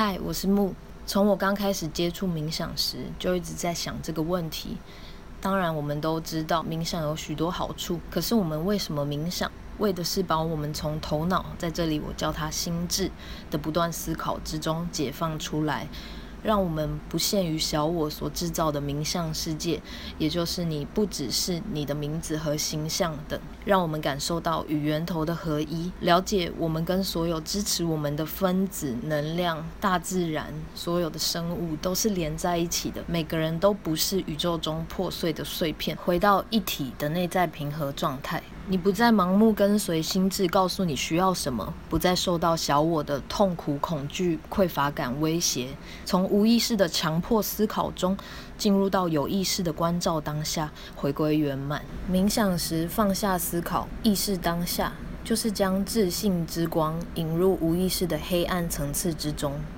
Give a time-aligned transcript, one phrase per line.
[0.00, 0.76] 嗨，我是木。
[1.08, 4.76] 从我刚开始接触冥想时，就一直在想这个问题。
[5.40, 9.50] 当然，我们都知道冥想有许多好处，可是我们为什么冥想？
[9.78, 13.10] 为的是把我们从头脑，在这里我叫它心智
[13.50, 15.88] 的不断思考之中解放出来。
[16.42, 19.80] 让我们不限于小我所制造的名相世界，
[20.18, 33.02] 也就是你不只是你的名字和形象等，让我们感受到与源头的合一，了解我们跟所有支持我们的分子、能量、大自然、所有的生物都是连在一起的。
[33.06, 38.42] 每个人都不是宇宙中破碎的碎片，回到一体的内在平和状态。
[38.70, 45.68] 你不再盲目跟随心智告诉你需要什么，不再受到小我的痛苦、恐惧、匮乏感威胁，
[46.04, 48.14] 从无意识的强迫思考中
[48.58, 51.82] 进入到有意识的关照当下，回归圆满。
[52.12, 54.92] 冥想时放下思考，意识当下，
[55.24, 59.54] 就是将自信之光引入无意识的黑暗层次之中。